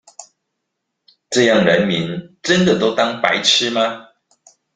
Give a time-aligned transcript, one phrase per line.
[1.29, 4.07] 這樣人民真的都當白痴嗎？